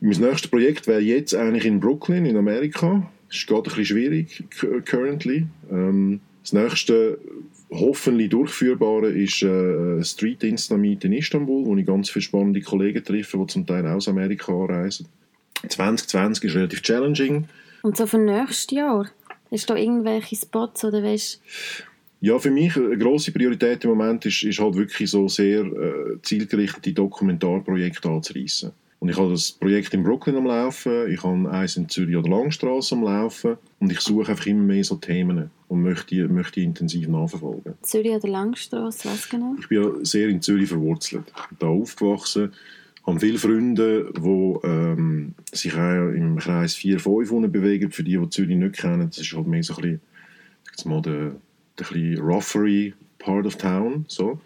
[0.00, 3.10] Mein nächstes Projekt wäre jetzt eigentlich in Brooklyn in Amerika.
[3.30, 4.44] Es ist gerade ein bisschen schwierig
[4.84, 5.46] currently.
[5.70, 7.18] Ähm, das nächste
[7.70, 13.38] hoffentlich durchführbare ist äh, Street Instamit in Istanbul, wo ich ganz viele spannende Kollegen treffe,
[13.38, 15.06] die zum Teil aus Amerika anreisen.
[15.66, 17.48] 2020 ist relativ challenging.
[17.84, 19.10] Und so für nächstes Jahr?
[19.50, 21.42] Hast du da irgendwelche Spots oder weißt
[22.22, 26.16] ja, für mich eine grosse Priorität im Moment ist, ist halt wirklich so sehr äh,
[26.22, 28.72] zielgerichtete Dokumentarprojekte anzureissen.
[29.00, 32.30] Und ich habe das Projekt in Brooklyn am Laufen, ich habe eins in Zürich oder
[32.30, 37.06] Langstrasse am Laufen und ich suche einfach immer mehr so Themen und möchte, möchte intensiv
[37.08, 37.74] nachverfolgen.
[37.82, 39.56] Zürich oder Langstrasse, was genau?
[39.60, 41.24] Ich bin ja sehr in Zürich verwurzelt.
[41.36, 42.54] Ich bin da aufgewachsen,
[43.06, 47.90] habe viele Freunde, die ähm, sich auch im Kreis 4, 5 bewegen.
[47.90, 50.00] Für die, die Zürich nicht kennen, das ist halt mehr so ein
[50.70, 51.32] bisschen, mal der,
[51.78, 54.04] der ein roughery Part of Town.
[54.08, 54.40] So.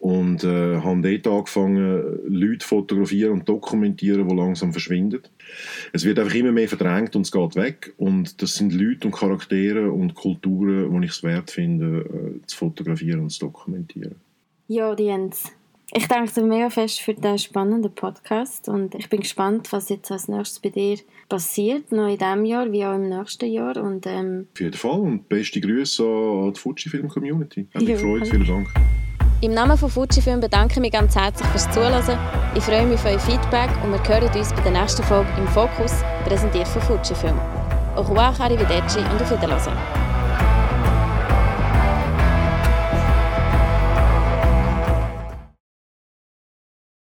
[0.00, 5.20] Und äh, haben dort angefangen, Leute fotografieren und dokumentieren, die langsam verschwinden.
[5.92, 7.94] Es wird einfach immer mehr verdrängt und es geht weg.
[7.96, 12.56] Und das sind Leute und Charaktere und Kulturen, die ich es wert finde, äh, zu
[12.56, 14.16] fotografieren und zu dokumentieren.
[14.68, 15.52] Ja, Jens.
[15.96, 20.10] Ich danke dir mega fest für diesen spannenden Podcast und ich bin gespannt, was jetzt
[20.10, 23.76] als nächstes bei dir passiert, noch in diesem Jahr wie auch im nächsten Jahr.
[23.76, 27.68] Und, ähm Auf jeden Fall und beste Grüße an die Fujifilm-Community.
[27.72, 28.66] Hat mich ja, gefreut, vielen Dank.
[29.40, 32.18] Im Namen von Fujifilm bedanke ich mich ganz herzlich fürs Zuhören.
[32.56, 35.46] Ich freue mich auf euer Feedback und wir hören uns bei der nächsten Folge im
[35.46, 37.38] Fokus, präsentiert von Fujifilm.
[37.94, 40.03] Au revoir, arrivederci und auf Wiedersehen.